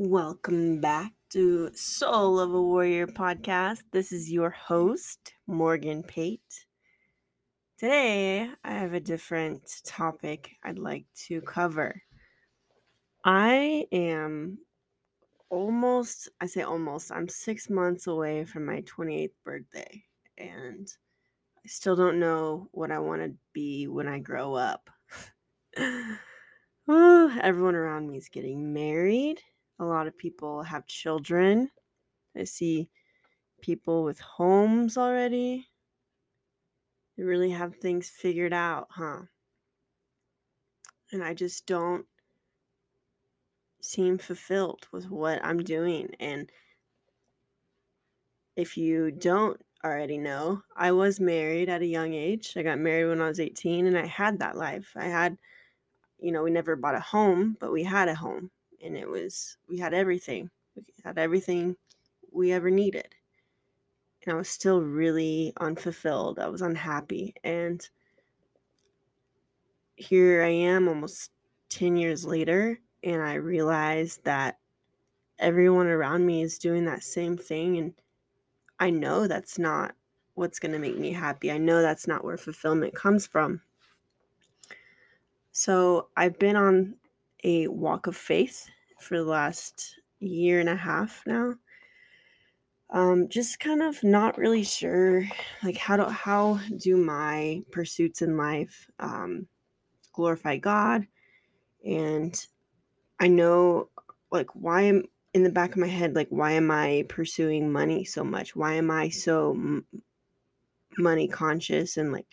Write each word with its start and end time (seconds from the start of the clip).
Welcome 0.00 0.80
back 0.80 1.10
to 1.30 1.72
Soul 1.74 2.38
of 2.38 2.54
a 2.54 2.62
Warrior 2.62 3.08
podcast. 3.08 3.80
This 3.90 4.12
is 4.12 4.30
your 4.30 4.50
host, 4.50 5.32
Morgan 5.48 6.04
Pate. 6.04 6.66
Today, 7.80 8.48
I 8.62 8.70
have 8.74 8.92
a 8.92 9.00
different 9.00 9.68
topic 9.84 10.52
I'd 10.62 10.78
like 10.78 11.06
to 11.26 11.40
cover. 11.40 12.00
I 13.24 13.86
am 13.90 14.58
almost, 15.50 16.28
I 16.40 16.46
say 16.46 16.62
almost, 16.62 17.10
I'm 17.10 17.28
six 17.28 17.68
months 17.68 18.06
away 18.06 18.44
from 18.44 18.66
my 18.66 18.82
28th 18.82 19.32
birthday, 19.44 20.04
and 20.38 20.88
I 21.56 21.66
still 21.66 21.96
don't 21.96 22.20
know 22.20 22.68
what 22.70 22.92
I 22.92 23.00
want 23.00 23.22
to 23.22 23.34
be 23.52 23.88
when 23.88 24.06
I 24.06 24.20
grow 24.20 24.54
up. 24.54 24.90
everyone 26.88 27.74
around 27.74 28.08
me 28.08 28.16
is 28.16 28.28
getting 28.28 28.72
married 28.72 29.42
a 29.78 29.84
lot 29.84 30.06
of 30.06 30.18
people 30.18 30.62
have 30.62 30.86
children. 30.86 31.70
I 32.36 32.44
see 32.44 32.90
people 33.60 34.04
with 34.04 34.18
homes 34.20 34.96
already. 34.96 35.66
They 37.16 37.24
really 37.24 37.50
have 37.50 37.76
things 37.76 38.08
figured 38.08 38.52
out, 38.52 38.88
huh? 38.90 39.22
And 41.12 41.22
I 41.22 41.34
just 41.34 41.66
don't 41.66 42.06
seem 43.80 44.18
fulfilled 44.18 44.86
with 44.92 45.10
what 45.10 45.44
I'm 45.44 45.62
doing. 45.62 46.10
And 46.20 46.50
if 48.56 48.76
you 48.76 49.10
don't 49.10 49.60
already 49.84 50.18
know, 50.18 50.62
I 50.76 50.92
was 50.92 51.20
married 51.20 51.68
at 51.68 51.82
a 51.82 51.86
young 51.86 52.14
age. 52.14 52.54
I 52.56 52.62
got 52.62 52.78
married 52.78 53.08
when 53.08 53.20
I 53.20 53.28
was 53.28 53.40
18 53.40 53.86
and 53.86 53.96
I 53.96 54.06
had 54.06 54.40
that 54.40 54.56
life. 54.56 54.92
I 54.96 55.06
had, 55.06 55.38
you 56.18 56.32
know, 56.32 56.42
we 56.42 56.50
never 56.50 56.76
bought 56.76 56.96
a 56.96 57.00
home, 57.00 57.56
but 57.58 57.72
we 57.72 57.84
had 57.84 58.08
a 58.08 58.14
home 58.14 58.50
and 58.84 58.96
it 58.96 59.08
was 59.08 59.56
we 59.68 59.78
had 59.78 59.94
everything. 59.94 60.50
We 60.76 60.84
had 61.04 61.18
everything 61.18 61.76
we 62.32 62.52
ever 62.52 62.70
needed. 62.70 63.08
And 64.24 64.34
I 64.34 64.36
was 64.36 64.48
still 64.48 64.82
really 64.82 65.52
unfulfilled. 65.60 66.38
I 66.38 66.48
was 66.48 66.62
unhappy. 66.62 67.34
And 67.44 67.86
here 69.96 70.42
I 70.42 70.48
am 70.48 70.88
almost 70.88 71.30
10 71.70 71.96
years 71.96 72.24
later, 72.24 72.78
and 73.02 73.22
I 73.22 73.34
realized 73.34 74.24
that 74.24 74.58
everyone 75.38 75.86
around 75.86 76.26
me 76.26 76.42
is 76.42 76.58
doing 76.58 76.84
that 76.84 77.02
same 77.02 77.36
thing. 77.36 77.78
And 77.78 77.94
I 78.80 78.90
know 78.90 79.26
that's 79.26 79.58
not 79.58 79.94
what's 80.34 80.58
going 80.58 80.72
to 80.72 80.78
make 80.78 80.98
me 80.98 81.12
happy. 81.12 81.50
I 81.50 81.58
know 81.58 81.82
that's 81.82 82.06
not 82.06 82.24
where 82.24 82.36
fulfillment 82.36 82.94
comes 82.94 83.26
from. 83.26 83.60
So 85.52 86.08
I've 86.16 86.38
been 86.38 86.56
on 86.56 86.94
a 87.44 87.68
walk 87.68 88.06
of 88.06 88.16
faith 88.16 88.68
for 89.00 89.18
the 89.18 89.24
last 89.24 90.00
year 90.20 90.60
and 90.60 90.68
a 90.68 90.76
half 90.76 91.22
now. 91.26 91.54
Um, 92.90 93.28
just 93.28 93.60
kind 93.60 93.82
of 93.82 94.02
not 94.02 94.38
really 94.38 94.64
sure, 94.64 95.24
like 95.62 95.76
how 95.76 95.96
do 95.98 96.04
how 96.04 96.58
do 96.78 96.96
my 96.96 97.62
pursuits 97.70 98.22
in 98.22 98.36
life 98.36 98.90
um, 98.98 99.46
glorify 100.14 100.56
God, 100.56 101.06
and 101.84 102.34
I 103.20 103.28
know 103.28 103.90
like 104.30 104.54
why 104.54 104.82
am 104.82 105.04
in 105.34 105.42
the 105.42 105.50
back 105.50 105.72
of 105.72 105.78
my 105.78 105.86
head 105.86 106.14
like 106.14 106.28
why 106.30 106.52
am 106.52 106.70
I 106.70 107.04
pursuing 107.08 107.70
money 107.70 108.04
so 108.04 108.24
much? 108.24 108.56
Why 108.56 108.74
am 108.74 108.90
I 108.90 109.10
so 109.10 109.52
m- 109.52 109.86
money 110.96 111.28
conscious 111.28 111.96
and 111.96 112.12
like 112.12 112.26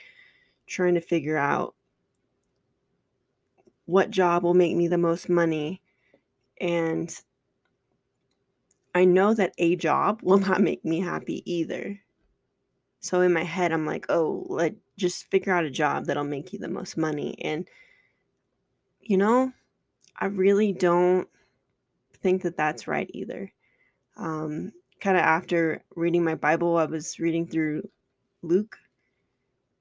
trying 0.67 0.95
to 0.95 1.01
figure 1.01 1.37
out 1.37 1.75
what 3.85 4.11
job 4.11 4.43
will 4.43 4.53
make 4.53 4.75
me 4.75 4.87
the 4.87 4.97
most 4.97 5.29
money 5.29 5.81
and 6.59 7.21
I 8.95 9.03
know 9.03 9.33
that 9.33 9.53
a 9.57 9.75
job 9.75 10.21
will 10.23 10.37
not 10.49 10.61
make 10.61 10.83
me 10.85 11.01
happy 11.01 11.43
either. 11.51 11.99
So 13.01 13.21
in 13.21 13.33
my 13.33 13.43
head, 13.43 13.71
I'm 13.71 13.85
like, 13.85 14.05
oh, 14.09 14.45
let 14.49 14.73
just 14.97 15.29
figure 15.29 15.53
out 15.53 15.65
a 15.65 15.69
job 15.69 16.05
that'll 16.05 16.23
make 16.23 16.53
you 16.53 16.59
the 16.59 16.69
most 16.69 16.97
money. 16.97 17.35
And, 17.41 17.67
you 19.01 19.17
know, 19.17 19.51
I 20.17 20.27
really 20.27 20.71
don't 20.71 21.27
think 22.23 22.41
that 22.43 22.57
that's 22.57 22.87
right 22.87 23.09
either. 23.13 23.51
Um, 24.17 24.71
kind 25.01 25.17
of 25.17 25.23
after 25.23 25.83
reading 25.95 26.23
my 26.23 26.35
Bible, 26.35 26.77
I 26.77 26.85
was 26.85 27.19
reading 27.19 27.45
through 27.45 27.87
Luke 28.41 28.77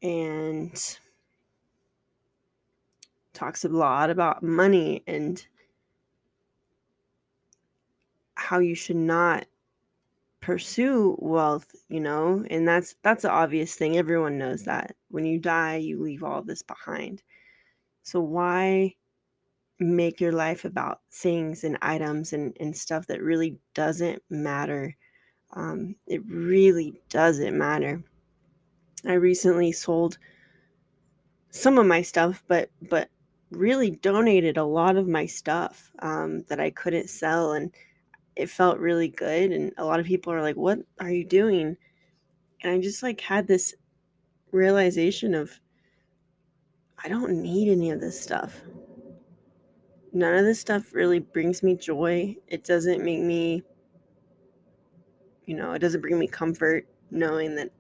and 0.03 0.99
talks 3.34 3.65
a 3.65 3.69
lot 3.69 4.11
about 4.11 4.43
money 4.43 5.03
and 5.06 5.45
how 8.37 8.59
you 8.59 8.75
should 8.75 8.97
not 8.97 9.47
pursue 10.41 11.17
wealth, 11.19 11.75
you 11.89 12.00
know? 12.00 12.44
And 12.50 12.67
that's 12.67 12.97
that's 13.03 13.25
an 13.25 13.31
obvious 13.31 13.75
thing. 13.75 13.97
Everyone 13.97 14.39
knows 14.39 14.62
that. 14.65 14.94
When 15.09 15.25
you 15.25 15.39
die, 15.39 15.77
you 15.77 16.00
leave 16.00 16.23
all 16.23 16.43
this 16.43 16.62
behind. 16.62 17.23
So 18.03 18.21
why 18.21 18.94
make 19.81 20.21
your 20.21 20.33
life 20.33 20.65
about 20.65 21.00
things 21.11 21.65
and 21.65 21.78
items 21.83 22.33
and, 22.33 22.56
and 22.61 22.77
stuff 22.77 23.06
that 23.06 23.23
really 23.23 23.59
doesn't 23.75 24.23
matter? 24.31 24.97
Um, 25.55 25.97
it 26.06 26.23
really 26.27 27.00
doesn't 27.09 27.56
matter. 27.56 28.03
I 29.06 29.15
recently 29.15 29.73
sold 29.73 30.19
some 31.50 31.78
of 31.78 31.87
my 31.87 32.03
stuff, 32.03 32.43
but 32.49 32.71
but 32.91 33.09
really 33.55 33.91
donated 33.91 34.57
a 34.57 34.65
lot 34.65 34.97
of 34.97 35.09
my 35.09 35.27
stuff 35.27 35.91
um, 36.01 36.43
that 36.49 36.61
I 36.61 36.71
couldn't 36.71 37.09
sell 37.09 37.53
and 37.53 37.73
it 38.37 38.51
felt 38.51 38.79
really 38.79 39.09
good 39.09 39.53
and 39.53 39.73
a 39.79 39.85
lot 39.85 40.01
of 40.01 40.07
people 40.07 40.33
are 40.33 40.43
like 40.43 40.57
what 40.57 40.79
are 41.01 41.11
you 41.11 41.25
doing? 41.25 41.77
And 42.63 42.73
i 42.73 42.81
just 42.81 43.03
like 43.03 43.21
had 43.21 43.47
this 43.47 43.75
realization 44.53 45.35
of 45.35 45.51
i 47.05 47.09
don't 47.09 47.43
need 47.43 47.71
any 47.71 47.91
of 47.91 48.01
this 48.01 48.21
stuff. 48.21 48.61
None 50.13 50.35
of 50.35 50.45
this 50.45 50.61
stuff 50.61 50.95
really 50.95 51.19
brings 51.19 51.63
me 51.63 51.77
joy. 51.77 52.37
It 52.47 52.65
doesn't 52.65 53.05
make 53.05 53.21
me 53.21 53.63
you 55.47 55.55
know 55.55 55.73
it 55.73 55.79
doesn't 55.79 56.01
bring 56.01 56.19
me 56.19 56.27
comfort 56.27 56.87
knowing 57.11 57.55
that 57.55 57.71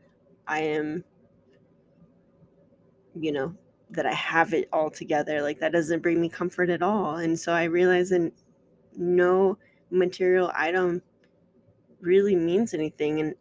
i 0.46 0.60
am 0.60 1.02
you 3.18 3.32
know 3.32 3.54
that 3.94 4.06
i 4.06 4.12
have 4.12 4.52
it 4.54 4.68
all 4.72 4.90
together 4.90 5.42
like 5.42 5.58
that 5.60 5.72
doesn't 5.72 6.02
bring 6.02 6.20
me 6.20 6.28
comfort 6.28 6.70
at 6.70 6.82
all 6.82 7.16
and 7.16 7.38
so 7.38 7.52
i 7.52 7.64
realized 7.64 8.12
that 8.12 8.32
no 8.96 9.56
material 9.90 10.50
item 10.54 11.02
really 12.00 12.36
means 12.36 12.74
anything 12.74 13.20
and 13.20 13.34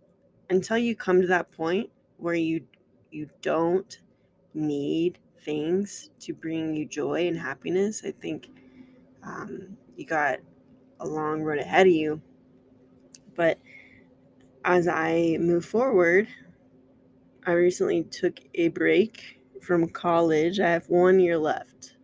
until 0.50 0.78
you 0.78 0.96
come 0.96 1.22
to 1.22 1.28
that 1.28 1.52
point 1.52 1.90
where 2.18 2.36
you 2.36 2.62
you 3.12 3.30
don't 3.42 4.00
need 4.54 5.20
things 5.42 6.10
to 6.20 6.34
bring 6.34 6.74
you 6.74 6.86
joy 6.86 7.28
and 7.28 7.38
happiness 7.38 8.04
i 8.06 8.12
think 8.12 8.50
um, 9.24 9.78
you 9.96 10.06
got 10.06 10.40
a 11.00 11.08
long 11.08 11.42
road 11.44 11.60
ahead 11.60 11.88
of 11.88 11.94
you. 11.94 12.22
But 13.36 13.58
as 14.66 14.88
i 14.88 15.36
move 15.40 15.66
forward 15.66 16.28
i 17.46 17.52
recently 17.52 18.04
took 18.04 18.40
a 18.56 18.70
break 18.70 19.40
from 19.64 19.88
college 19.88 20.60
i 20.60 20.70
have 20.70 20.88
one 20.90 21.20
year 21.20 21.38
left 21.38 21.96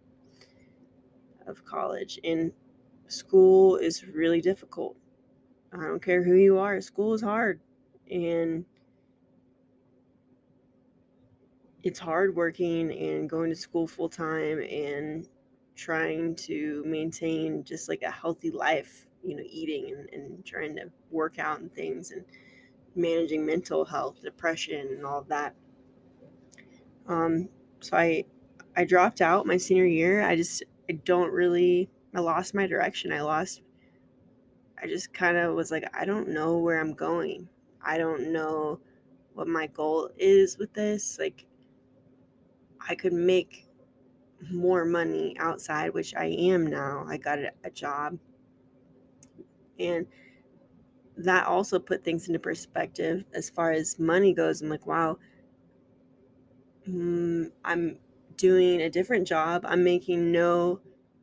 of 1.48 1.66
college 1.66 2.20
and 2.24 2.52
school 3.10 3.78
is 3.78 4.06
really 4.06 4.42
difficult. 4.42 4.96
I 5.74 5.84
don't 5.84 6.02
care 6.02 6.24
who 6.24 6.36
you 6.36 6.58
are, 6.58 6.80
school 6.82 7.14
is 7.14 7.22
hard. 7.22 7.60
And 8.10 8.66
it's 11.84 12.00
hard 12.00 12.36
working 12.36 12.92
and 12.92 13.30
going 13.30 13.50
to 13.50 13.56
school 13.56 13.88
full 13.88 14.10
time 14.10 14.62
and 14.62 15.28
trying 15.76 16.36
to 16.36 16.84
maintain 16.86 17.64
just 17.64 17.88
like 17.88 18.02
a 18.02 18.12
healthy 18.12 18.52
life, 18.52 19.08
you 19.24 19.36
know, 19.36 19.44
eating 19.46 19.96
and, 19.96 20.10
and 20.12 20.46
trying 20.46 20.76
to 20.76 20.92
work 21.10 21.40
out 21.40 21.60
and 21.60 21.74
things 21.74 22.12
and 22.12 22.26
managing 22.96 23.46
mental 23.46 23.86
health, 23.86 24.22
depression, 24.22 24.88
and 24.92 25.06
all 25.06 25.22
that. 25.30 25.56
Um, 27.10 27.50
so 27.82 27.98
I 27.98 28.26
I 28.78 28.86
dropped 28.86 29.22
out 29.22 29.46
my 29.46 29.58
senior 29.58 29.86
year. 29.86 30.22
I 30.22 30.38
just 30.38 30.64
I 30.90 30.94
don't 30.94 31.34
really 31.34 31.90
I 32.16 32.22
lost 32.22 32.54
my 32.54 32.68
direction. 32.68 33.12
I 33.12 33.22
lost 33.22 33.62
I 34.82 34.88
just 34.88 35.14
kind 35.14 35.38
of 35.38 35.56
was 35.56 35.72
like 35.72 35.84
I 35.94 36.06
don't 36.06 36.30
know 36.30 36.58
where 36.60 36.80
I'm 36.80 36.94
going. 36.94 37.50
I 37.82 37.98
don't 37.98 38.32
know 38.32 38.80
what 39.34 39.48
my 39.48 39.68
goal 39.68 40.10
is 40.18 40.58
with 40.58 40.74
this. 40.74 41.20
Like 41.20 41.46
I 42.88 42.96
could 42.96 43.14
make 43.14 43.68
more 44.52 44.86
money 44.86 45.36
outside, 45.40 45.94
which 45.94 46.16
I 46.16 46.26
am 46.26 46.68
now. 46.68 47.06
I 47.08 47.18
got 47.18 47.40
a, 47.40 47.52
a 47.64 47.72
job. 47.72 48.18
And 49.80 50.08
that 51.18 51.46
also 51.48 51.80
put 51.80 52.04
things 52.04 52.28
into 52.28 52.40
perspective 52.40 53.26
as 53.34 53.50
far 53.50 53.72
as 53.72 54.00
money 54.00 54.34
goes. 54.34 54.62
I'm 54.62 54.70
like, 54.70 54.88
wow, 54.88 55.18
mm, 56.90 57.52
I'm 57.64 57.98
doing 58.38 58.82
a 58.82 58.90
different 58.90 59.28
job. 59.28 59.66
I'm 59.68 59.84
making 59.84 60.32
no 60.32 60.80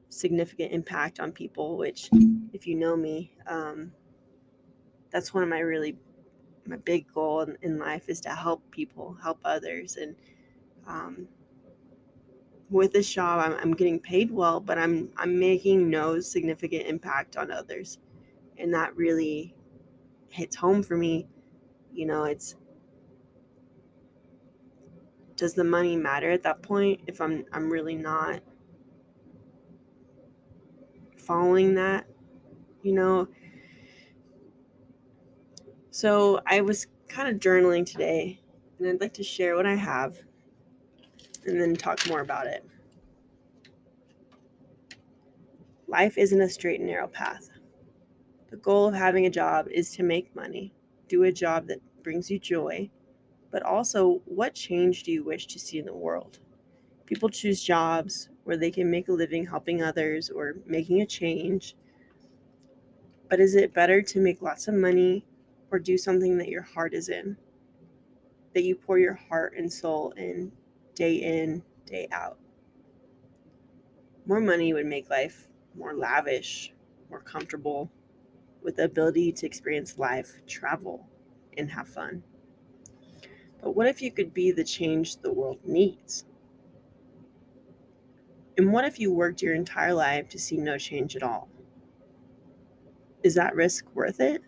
significant 0.08 0.72
impact 0.72 1.20
on 1.20 1.32
people, 1.32 1.76
which, 1.76 2.08
if 2.52 2.66
you 2.66 2.74
know 2.74 2.96
me, 2.96 3.32
um, 3.46 3.92
that's 5.10 5.34
one 5.34 5.42
of 5.42 5.48
my 5.48 5.60
really 5.60 5.96
my 6.66 6.76
big 6.76 7.06
goal 7.12 7.42
in, 7.42 7.56
in 7.62 7.78
life 7.78 8.08
is 8.08 8.20
to 8.22 8.30
help 8.30 8.62
people, 8.70 9.16
help 9.22 9.38
others, 9.44 9.96
and 9.96 10.16
um, 10.86 11.28
with 12.70 12.92
this 12.92 13.12
job, 13.12 13.40
I'm, 13.40 13.58
I'm 13.60 13.74
getting 13.74 14.00
paid 14.00 14.30
well, 14.30 14.60
but 14.60 14.78
I'm 14.78 15.10
I'm 15.16 15.38
making 15.38 15.88
no 15.88 16.20
significant 16.20 16.86
impact 16.86 17.36
on 17.36 17.50
others, 17.50 17.98
and 18.58 18.74
that 18.74 18.96
really 18.96 19.54
hits 20.28 20.56
home 20.56 20.82
for 20.82 20.96
me. 20.96 21.28
You 21.92 22.06
know, 22.06 22.24
it's 22.24 22.56
does 25.36 25.54
the 25.54 25.64
money 25.64 25.96
matter 25.96 26.30
at 26.30 26.42
that 26.42 26.62
point 26.62 27.00
if 27.06 27.20
I'm 27.20 27.44
I'm 27.52 27.70
really 27.70 27.94
not 27.94 28.40
following 31.18 31.74
that, 31.74 32.06
you 32.82 32.92
know? 32.92 33.28
So 35.90 36.40
I 36.46 36.60
was 36.60 36.86
kind 37.08 37.28
of 37.28 37.40
journaling 37.40 37.84
today, 37.84 38.40
and 38.78 38.88
I'd 38.88 39.00
like 39.00 39.14
to 39.14 39.24
share 39.24 39.56
what 39.56 39.66
I 39.66 39.74
have 39.74 40.18
and 41.46 41.60
then 41.60 41.74
talk 41.74 42.06
more 42.08 42.20
about 42.20 42.46
it. 42.46 42.64
Life 45.88 46.18
isn't 46.18 46.40
a 46.40 46.48
straight 46.48 46.80
and 46.80 46.88
narrow 46.88 47.06
path. 47.08 47.48
The 48.50 48.56
goal 48.56 48.88
of 48.88 48.94
having 48.94 49.26
a 49.26 49.30
job 49.30 49.68
is 49.70 49.92
to 49.92 50.02
make 50.02 50.34
money, 50.34 50.74
do 51.08 51.24
a 51.24 51.32
job 51.32 51.66
that 51.68 51.78
brings 52.02 52.30
you 52.30 52.38
joy, 52.38 52.90
but 53.56 53.62
also 53.62 54.20
what 54.26 54.52
change 54.52 55.02
do 55.02 55.10
you 55.10 55.24
wish 55.24 55.46
to 55.46 55.58
see 55.58 55.78
in 55.78 55.86
the 55.86 55.94
world? 55.94 56.40
People 57.06 57.30
choose 57.30 57.64
jobs 57.64 58.28
where 58.44 58.58
they 58.58 58.70
can 58.70 58.90
make 58.90 59.08
a 59.08 59.12
living 59.12 59.46
helping 59.46 59.82
others 59.82 60.28
or 60.28 60.56
making 60.66 61.00
a 61.00 61.06
change. 61.06 61.74
But 63.30 63.40
is 63.40 63.54
it 63.54 63.72
better 63.72 64.02
to 64.02 64.20
make 64.20 64.42
lots 64.42 64.68
of 64.68 64.74
money 64.74 65.24
or 65.70 65.78
do 65.78 65.96
something 65.96 66.36
that 66.36 66.50
your 66.50 66.60
heart 66.60 66.92
is 66.92 67.08
in? 67.08 67.34
That 68.52 68.64
you 68.64 68.74
pour 68.74 68.98
your 68.98 69.14
heart 69.14 69.54
and 69.56 69.72
soul 69.72 70.12
in 70.18 70.52
day 70.94 71.14
in, 71.14 71.62
day 71.86 72.08
out. 72.12 72.36
More 74.26 74.40
money 74.40 74.74
would 74.74 74.84
make 74.84 75.08
life 75.08 75.48
more 75.74 75.94
lavish, 75.94 76.74
more 77.08 77.22
comfortable, 77.22 77.90
with 78.62 78.76
the 78.76 78.84
ability 78.84 79.32
to 79.32 79.46
experience 79.46 79.98
life, 79.98 80.42
travel, 80.46 81.08
and 81.56 81.70
have 81.70 81.88
fun. 81.88 82.22
But 83.62 83.74
what 83.74 83.86
if 83.86 84.00
you 84.00 84.10
could 84.10 84.32
be 84.32 84.52
the 84.52 84.64
change 84.64 85.16
the 85.16 85.32
world 85.32 85.58
needs? 85.64 86.24
And 88.58 88.72
what 88.72 88.84
if 88.84 88.98
you 88.98 89.12
worked 89.12 89.42
your 89.42 89.54
entire 89.54 89.92
life 89.92 90.28
to 90.30 90.38
see 90.38 90.56
no 90.56 90.78
change 90.78 91.16
at 91.16 91.22
all? 91.22 91.48
Is 93.22 93.34
that 93.34 93.54
risk 93.54 93.86
worth 93.94 94.20
it? 94.20 94.42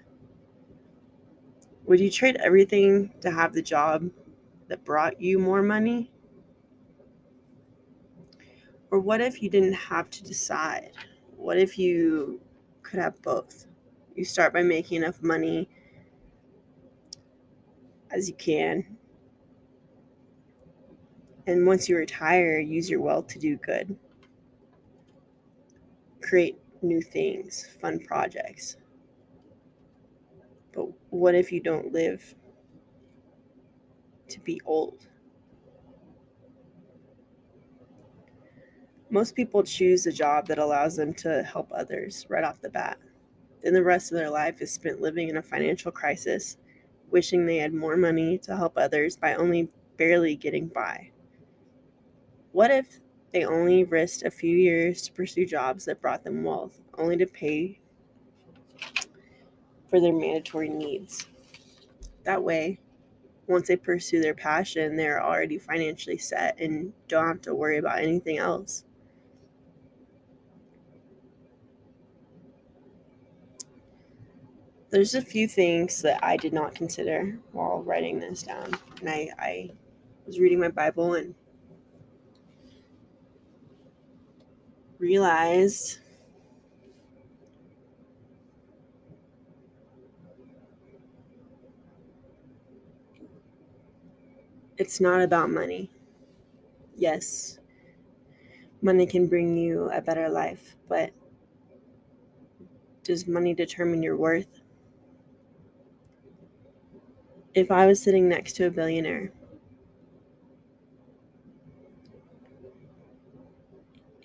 Would 1.85 2.01
you 2.01 2.11
trade 2.11 2.37
everything 2.37 3.13
to 3.23 3.31
have 3.31 3.55
the 3.55 3.63
job 3.63 4.11
that 4.69 4.85
brought 4.85 5.21
you 5.21 5.39
more 5.39 5.63
money? 5.63 6.11
Or 8.91 9.01
what 9.01 9.21
if 9.21 9.43
you 9.43 9.51
didn't 9.51 9.73
have 9.73 10.11
to 10.11 10.23
decide? 10.23 10.93
What 11.37 11.59
if 11.59 11.79
you 11.79 12.41
could 12.83 13.01
have 13.01 13.21
both? 13.23 13.67
You 14.15 14.25
start 14.25 14.53
by 14.53 14.63
making 14.63 14.99
enough 15.03 15.23
money 15.23 15.69
as 18.11 18.29
you 18.29 18.35
can. 18.35 18.98
And 21.49 21.67
once 21.67 21.89
you 21.89 21.97
retire, 21.97 22.61
use 22.61 22.91
your 22.91 23.01
wealth 23.01 23.29
to 23.29 23.39
do 23.39 23.57
good. 23.57 23.97
Create 26.21 26.59
new 26.83 27.01
things, 27.01 27.67
fun 27.81 28.01
projects. 28.01 28.77
But 30.75 30.89
what 31.09 31.35
if 31.35 31.51
you 31.51 31.61
don't 31.61 31.91
live 31.91 32.35
to 34.29 34.41
be 34.41 34.61
old? 34.67 35.07
Most 39.09 39.35
people 39.35 39.63
choose 39.63 40.07
a 40.07 40.13
job 40.13 40.49
that 40.49 40.59
allows 40.59 40.97
them 40.97 41.15
to 41.15 41.43
help 41.43 41.73
others 41.73 42.27
right 42.29 42.45
off 42.45 42.61
the 42.61 42.69
bat. 42.69 42.99
Then 43.63 43.73
the 43.73 43.83
rest 43.83 44.13
of 44.13 44.19
their 44.19 44.29
life 44.29 44.61
is 44.61 44.71
spent 44.71 45.01
living 45.01 45.31
in 45.31 45.39
a 45.39 45.43
financial 45.43 45.93
crisis, 45.93 46.59
wishing 47.11 47.47
they 47.47 47.57
had 47.57 47.73
more 47.73 47.97
money 47.97 48.37
to 48.37 48.55
help 48.55 48.75
others 48.77 49.17
by 49.17 49.35
only 49.37 49.71
barely 49.97 50.37
getting 50.37 50.67
by. 50.67 51.11
What 52.59 52.73
if 52.73 52.99
they 53.33 53.45
only 53.45 53.85
risked 53.85 54.25
a 54.25 54.33
few 54.33 54.57
years 54.57 55.03
to 55.03 55.13
pursue 55.13 55.47
jobs 55.47 55.85
that 55.85 56.01
brought 56.01 56.25
them 56.25 56.43
wealth, 56.43 56.81
only 56.95 57.17
to 57.19 57.25
pay 57.25 57.79
for 59.89 60.01
their 60.01 60.13
mandatory 60.13 60.69
needs? 60.69 61.29
That 62.25 62.43
way, 62.43 62.81
once 63.47 63.69
they 63.69 63.77
pursue 63.77 64.21
their 64.21 64.35
passion, 64.35 64.97
they're 64.97 65.23
already 65.23 65.57
financially 65.57 66.19
set 66.19 66.59
and 66.59 66.93
don't 67.07 67.29
have 67.29 67.43
to 67.43 67.55
worry 67.55 67.79
about 67.79 68.01
anything 68.01 68.39
else. 68.39 68.85
there's 74.91 75.15
a 75.15 75.23
few 75.23 75.47
things 75.47 76.03
that 76.03 76.19
I 76.25 76.37
did 76.37 76.53
not 76.53 76.75
consider 76.75 77.39
while 77.53 77.83
writing 77.83 78.19
this 78.19 78.43
down. 78.43 78.73
And 78.99 79.09
I, 79.09 79.29
I 79.39 79.71
was 80.27 80.41
reading 80.41 80.59
my 80.59 80.71
Bible 80.71 81.15
and 81.15 81.37
realized 84.99 85.99
it's 94.77 95.01
not 95.01 95.21
about 95.21 95.51
money. 95.51 95.91
Yes, 96.97 97.59
money 98.83 99.07
can 99.07 99.27
bring 99.27 99.57
you 99.57 99.91
a 99.91 100.01
better 100.01 100.29
life, 100.29 100.77
but 100.89 101.11
does 103.05 103.27
money 103.27 103.55
determine 103.55 104.03
your 104.03 104.17
worth? 104.17 104.61
if 107.55 107.71
I 107.71 107.87
was 107.87 108.01
sitting 108.01 108.29
next 108.29 108.53
to 108.55 108.67
a 108.67 108.71
billionaire, 108.71 109.33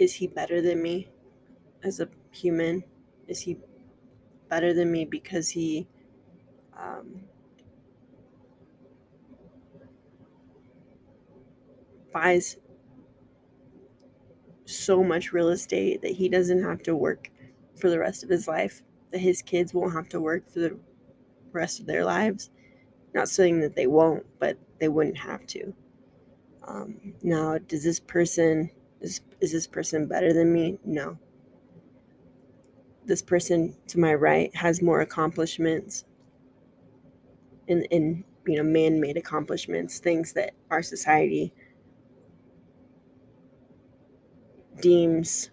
is 0.03 0.13
he 0.13 0.27
better 0.27 0.61
than 0.61 0.81
me 0.81 1.07
as 1.81 2.01
a 2.01 2.09
human? 2.31 2.83
Is 3.29 3.39
he 3.39 3.57
better 4.49 4.73
than 4.73 4.91
me 4.91 5.05
because 5.05 5.49
he 5.49 5.87
um, 6.77 7.21
buys 12.11 12.57
so 14.65 15.01
much 15.01 15.31
real 15.31 15.49
estate 15.49 16.01
that 16.01 16.11
he 16.11 16.27
doesn't 16.27 16.63
have 16.63 16.83
to 16.83 16.95
work 16.95 17.31
for 17.79 17.89
the 17.89 17.97
rest 17.97 18.23
of 18.23 18.29
his 18.29 18.45
life, 18.45 18.83
that 19.11 19.19
his 19.19 19.41
kids 19.41 19.73
won't 19.73 19.93
have 19.93 20.09
to 20.09 20.19
work 20.19 20.49
for 20.49 20.59
the 20.59 20.77
rest 21.53 21.79
of 21.79 21.85
their 21.85 22.03
lives? 22.03 22.49
Not 23.13 23.29
saying 23.29 23.61
that 23.61 23.75
they 23.75 23.87
won't, 23.87 24.25
but 24.37 24.57
they 24.79 24.89
wouldn't 24.89 25.17
have 25.17 25.47
to. 25.47 25.73
Um, 26.67 27.13
now, 27.21 27.57
does 27.57 27.85
this 27.85 28.01
person 28.01 28.69
is 29.03 29.21
is 29.39 29.51
this 29.51 29.67
person 29.67 30.07
better 30.07 30.33
than 30.33 30.51
me? 30.51 30.79
No. 30.83 31.17
This 33.05 33.21
person 33.21 33.75
to 33.87 33.99
my 33.99 34.15
right 34.15 34.55
has 34.55 34.81
more 34.81 35.01
accomplishments 35.01 36.05
in 37.67 37.83
in 37.85 38.23
you 38.47 38.57
know 38.57 38.63
man-made 38.63 39.17
accomplishments, 39.17 39.99
things 39.99 40.33
that 40.33 40.53
our 40.71 40.81
society 40.81 41.53
deems 44.81 45.51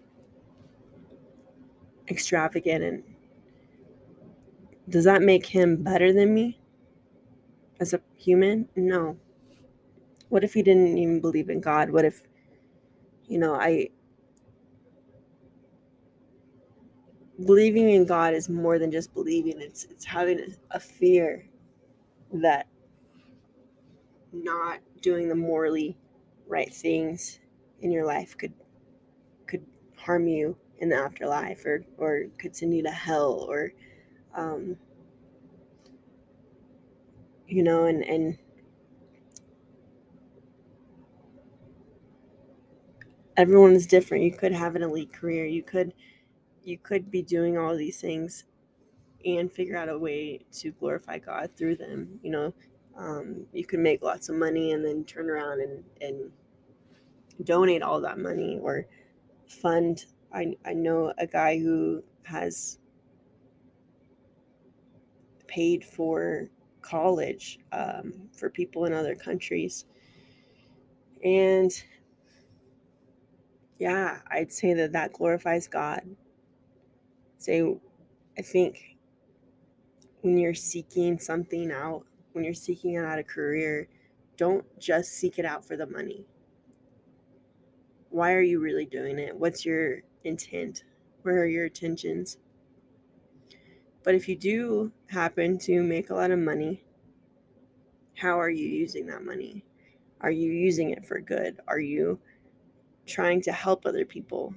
extravagant 2.09 2.83
and 2.83 3.03
does 4.89 5.05
that 5.05 5.21
make 5.21 5.45
him 5.45 5.83
better 5.83 6.11
than 6.11 6.33
me? 6.33 6.61
as 7.81 7.93
a 7.93 7.99
human? 8.15 8.69
No. 8.77 9.17
What 10.29 10.45
if 10.45 10.53
he 10.53 10.61
didn't 10.61 10.97
even 10.97 11.19
believe 11.19 11.49
in 11.49 11.59
God? 11.59 11.89
What 11.89 12.05
if, 12.05 12.21
you 13.31 13.39
know, 13.39 13.55
I. 13.55 13.89
Believing 17.45 17.89
in 17.89 18.05
God 18.05 18.33
is 18.33 18.49
more 18.49 18.77
than 18.77 18.91
just 18.91 19.13
believing. 19.13 19.59
It's 19.61 19.85
it's 19.85 20.05
having 20.05 20.53
a, 20.71 20.79
fear 20.79 21.47
that 22.33 22.67
not 24.31 24.79
doing 25.01 25.29
the 25.29 25.35
morally 25.35 25.97
right 26.47 26.71
things 26.71 27.39
in 27.79 27.91
your 27.91 28.05
life 28.05 28.37
could 28.37 28.53
could 29.47 29.65
harm 29.95 30.27
you 30.27 30.55
in 30.79 30.89
the 30.89 30.95
afterlife 30.95 31.65
or 31.65 31.83
or 31.97 32.25
could 32.37 32.55
send 32.55 32.75
you 32.75 32.83
to 32.83 32.91
hell 32.91 33.45
or 33.49 33.71
um, 34.35 34.77
you 37.47 37.63
know, 37.63 37.85
and, 37.85 38.03
and 38.03 38.37
everyone 43.41 43.73
is 43.73 43.87
different. 43.87 44.23
You 44.23 44.31
could 44.31 44.51
have 44.51 44.75
an 44.75 44.83
elite 44.83 45.11
career. 45.11 45.47
You 45.47 45.63
could 45.63 45.93
you 46.63 46.77
could 46.77 47.09
be 47.09 47.23
doing 47.23 47.57
all 47.57 47.75
these 47.75 47.99
things 47.99 48.45
and 49.25 49.51
figure 49.51 49.75
out 49.75 49.89
a 49.89 49.97
way 49.97 50.41
to 50.51 50.71
glorify 50.73 51.17
God 51.17 51.49
through 51.57 51.77
them. 51.77 52.19
You 52.21 52.31
know, 52.31 52.53
um, 52.95 53.47
you 53.51 53.65
could 53.65 53.79
make 53.79 54.03
lots 54.03 54.29
of 54.29 54.35
money 54.35 54.73
and 54.73 54.85
then 54.85 55.03
turn 55.05 55.27
around 55.27 55.59
and, 55.61 55.83
and 56.01 56.31
donate 57.43 57.81
all 57.81 57.99
that 58.01 58.19
money 58.19 58.59
or 58.61 58.85
fund. 59.47 60.05
I, 60.31 60.55
I 60.63 60.73
know 60.73 61.11
a 61.17 61.25
guy 61.25 61.57
who 61.57 62.03
has 62.23 62.77
paid 65.47 65.83
for 65.83 66.47
college 66.81 67.57
um, 67.71 68.13
for 68.37 68.51
people 68.51 68.85
in 68.85 68.93
other 68.93 69.15
countries. 69.15 69.85
And 71.23 71.71
yeah, 73.81 74.19
I'd 74.29 74.53
say 74.53 74.75
that 74.75 74.91
that 74.91 75.11
glorifies 75.11 75.67
God. 75.67 76.01
Say, 77.39 77.63
I 78.37 78.43
think 78.43 78.95
when 80.21 80.37
you're 80.37 80.53
seeking 80.53 81.17
something 81.17 81.71
out, 81.71 82.03
when 82.33 82.43
you're 82.43 82.53
seeking 82.53 82.95
out 82.95 83.17
a 83.17 83.23
career, 83.23 83.89
don't 84.37 84.63
just 84.79 85.13
seek 85.13 85.39
it 85.39 85.45
out 85.45 85.65
for 85.65 85.77
the 85.77 85.87
money. 85.87 86.27
Why 88.11 88.33
are 88.33 88.43
you 88.43 88.59
really 88.59 88.85
doing 88.85 89.17
it? 89.17 89.35
What's 89.35 89.65
your 89.65 90.03
intent? 90.23 90.83
Where 91.23 91.41
are 91.41 91.47
your 91.47 91.65
intentions? 91.65 92.37
But 94.03 94.13
if 94.13 94.29
you 94.29 94.35
do 94.35 94.91
happen 95.07 95.57
to 95.57 95.81
make 95.81 96.11
a 96.11 96.15
lot 96.15 96.29
of 96.29 96.37
money, 96.37 96.83
how 98.15 98.39
are 98.39 98.51
you 98.51 98.67
using 98.67 99.07
that 99.07 99.25
money? 99.25 99.65
Are 100.19 100.29
you 100.29 100.51
using 100.51 100.91
it 100.91 101.03
for 101.03 101.19
good? 101.19 101.59
Are 101.67 101.79
you 101.79 102.19
trying 103.11 103.41
to 103.41 103.51
help 103.51 103.85
other 103.85 104.05
people? 104.05 104.53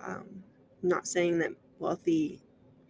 Um, 0.00 0.44
not 0.82 1.06
saying 1.06 1.38
that 1.38 1.52
wealthy, 1.78 2.40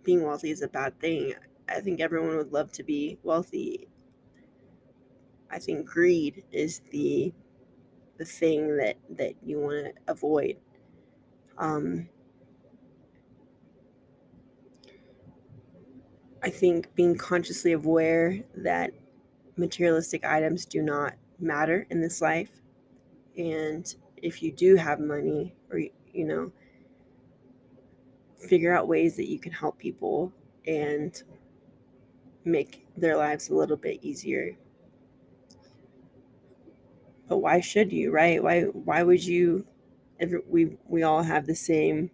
being 0.03 0.23
wealthy 0.23 0.51
is 0.51 0.63
a 0.63 0.69
bad 0.69 0.99
thing. 1.01 1.35
I 1.69 1.81
think 1.81 2.01
everyone 2.01 2.37
would 2.37 2.53
love 2.53 2.73
to 2.73 2.83
be 2.83 3.19
wealthy. 3.23 3.89
I 5.51 5.59
think 5.59 5.87
greed 5.87 6.45
is 6.51 6.81
the 6.91 7.33
the 8.17 8.25
thing 8.25 8.77
that 8.77 8.97
that 9.11 9.35
you 9.43 9.61
want 9.61 9.87
to 9.87 9.93
avoid. 10.09 10.57
Um, 11.59 12.09
I 16.43 16.51
think 16.51 16.95
being 16.95 17.17
consciously 17.17 17.73
aware 17.73 18.41
that 18.57 18.91
materialistic 19.57 20.25
items 20.25 20.67
do 20.67 20.83
not 20.83 21.15
matter 21.39 21.87
in 21.91 22.01
this 22.01 22.21
life, 22.21 22.51
and 23.39 23.95
if 24.25 24.43
you 24.43 24.51
do 24.51 24.75
have 24.75 25.01
money, 25.01 25.55
or 25.71 25.79
you 25.79 26.25
know, 26.25 26.51
figure 28.49 28.75
out 28.75 28.89
ways 28.89 29.17
that 29.17 29.29
you 29.29 29.39
can 29.39 29.53
help 29.53 29.79
people 29.79 30.33
and 30.67 31.23
make 32.45 32.87
their 32.97 33.17
lives 33.17 33.51
a 33.51 33.55
little 33.55 33.77
bit 33.77 34.03
easier. 34.03 34.57
But 37.29 37.39
why 37.39 37.61
should 37.61 37.93
you, 37.93 38.11
right? 38.11 38.43
Why 38.43 38.63
why 38.63 39.03
would 39.03 39.25
you 39.25 39.67
every, 40.19 40.41
we 40.49 40.79
we 40.89 41.03
all 41.03 41.23
have 41.23 41.47
the 41.47 41.55
same 41.55 42.11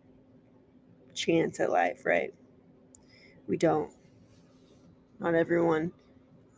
chance 1.14 1.60
at 1.60 1.70
life, 1.70 2.04
right? 2.04 2.34
We 3.46 3.56
don't. 3.56 3.92
Not 5.20 5.34
everyone 5.34 5.92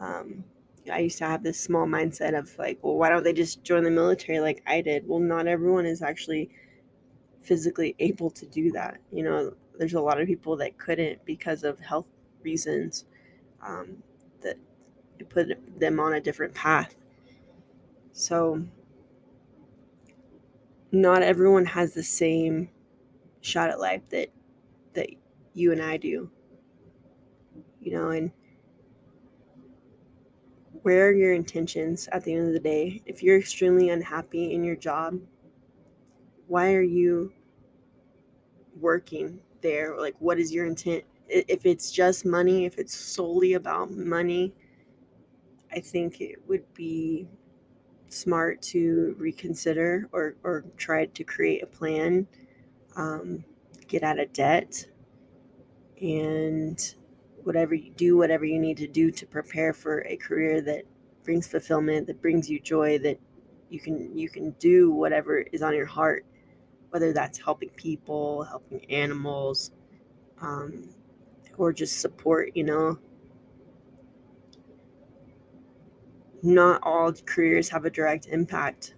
um, 0.01 0.45
I 0.91 1.01
used 1.01 1.19
to 1.19 1.27
have 1.27 1.43
this 1.43 1.61
small 1.61 1.87
mindset 1.87 2.39
of 2.39 2.57
like, 2.59 2.79
well, 2.83 2.97
why 2.97 3.09
don't 3.09 3.23
they 3.23 3.33
just 3.33 3.62
join 3.62 3.85
the 3.85 3.91
military 3.91 4.41
like 4.41 4.62
I 4.67 4.81
did? 4.81 5.07
Well, 5.07 5.21
not 5.21 5.47
everyone 5.47 5.87
is 5.87 6.03
actually 6.03 6.51
physically 7.41 7.95
able 7.99 8.31
to 8.31 8.47
do 8.47 8.73
that. 8.73 8.99
You 9.12 9.25
know, 9.25 9.55
there's 9.79 9.95
a 9.95 10.01
lot 10.01 10.21
of 10.21 10.27
people 10.27 10.57
that 10.57 10.79
couldn't 10.79 11.25
because 11.25 11.65
of 11.65 11.79
health 11.81 12.07
reasons 12.43 13.05
um, 13.61 14.03
that 14.43 14.57
put 15.29 15.49
them 15.79 16.01
on 16.01 16.15
a 16.15 16.21
different 16.21 16.55
path. 16.55 16.97
So, 18.12 18.65
not 20.91 21.23
everyone 21.23 21.65
has 21.65 21.95
the 21.95 22.03
same 22.03 22.69
shot 23.41 23.71
at 23.71 23.81
life 23.81 24.03
that 24.11 24.29
that 24.95 25.09
you 25.55 25.73
and 25.73 25.81
I 25.81 25.97
do. 25.97 26.31
You 27.81 27.93
know, 27.93 28.11
and 28.11 28.31
where 30.83 31.09
are 31.09 31.12
your 31.12 31.33
intentions 31.33 32.09
at 32.12 32.25
the 32.25 32.35
end 32.35 32.49
of 32.49 32.53
the 32.53 32.61
day? 32.61 33.03
If 33.07 33.23
you're 33.23 33.39
extremely 33.39 33.91
unhappy 33.91 34.53
in 34.53 34.65
your 34.65 34.77
job, 34.77 35.19
why 36.49 36.75
are 36.75 36.83
you 36.83 37.33
working 38.81 39.41
there? 39.61 39.99
Like, 39.99 40.17
what 40.19 40.39
is 40.39 40.53
your 40.53 40.67
intent? 40.67 41.05
If 41.29 41.65
it's 41.67 41.91
just 41.91 42.27
money, 42.27 42.65
if 42.67 42.79
it's 42.79 42.95
solely 42.95 43.55
about 43.55 43.91
money, 43.93 44.53
I 45.71 45.81
think 45.81 46.21
it 46.21 46.39
would 46.49 46.65
be 46.75 47.29
smart 48.09 48.61
to 48.61 49.15
reconsider 49.19 50.09
or, 50.12 50.37
or 50.43 50.65
try 50.77 51.07
to 51.07 51.25
create 51.25 51.62
a 51.62 51.67
plan, 51.67 52.27
um, 52.97 53.45
get 53.89 54.03
out 54.03 54.19
of 54.19 54.33
debt, 54.33 54.87
and 56.01 56.95
whatever 57.45 57.75
you 57.75 57.91
do, 57.93 58.17
whatever 58.17 58.45
you 58.45 58.59
need 58.59 58.77
to 58.79 58.87
do 58.87 59.11
to 59.11 59.27
prepare 59.27 59.73
for 59.73 60.05
a 60.07 60.17
career 60.17 60.61
that 60.63 60.85
brings 61.25 61.47
fulfillment, 61.47 62.07
that 62.07 62.21
brings 62.21 62.49
you 62.49 62.61
joy, 62.61 62.99
that 62.99 63.19
you 63.69 63.81
can 63.81 64.17
you 64.17 64.29
can 64.29 64.51
do 64.53 64.91
whatever 64.91 65.39
is 65.39 65.63
on 65.63 65.75
your 65.75 65.87
heart, 65.87 66.27
whether 66.91 67.13
that's 67.13 67.39
helping 67.39 67.71
people, 67.71 68.45
helping 68.45 68.85
animals, 68.91 69.73
um, 70.41 70.89
or 71.57 71.73
just 71.73 72.01
support. 72.01 72.51
You 72.55 72.65
know, 72.65 72.99
not 76.43 76.81
all 76.83 77.13
careers 77.13 77.69
have 77.71 77.85
a 77.85 77.91
direct 77.91 78.27
impact, 78.27 78.95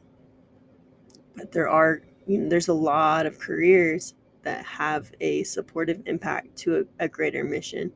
but 1.37 1.53
there 1.53 1.69
are 1.69 2.03
you 2.27 2.39
know, 2.39 2.49
there's 2.49 2.69
a 2.69 2.75
lot 2.75 3.27
of 3.27 3.39
careers 3.39 4.15
that 4.43 4.65
have 4.65 5.13
a 5.21 5.43
supportive 5.45 6.03
impact 6.07 6.57
to 6.57 6.87
a, 7.01 7.05
a 7.05 7.09
greater 7.09 7.45
mission. 7.45 7.93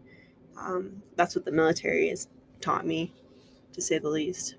Um, 0.58 1.02
that's 1.16 1.36
what 1.36 1.44
the 1.44 1.52
military 1.52 2.08
has 2.08 2.28
taught 2.60 2.86
me, 2.86 3.14
to 3.72 3.80
say 3.80 3.98
the 3.98 4.08
least. 4.08 4.56